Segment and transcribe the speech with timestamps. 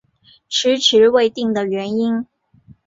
[0.49, 2.25] 迟迟未定的原因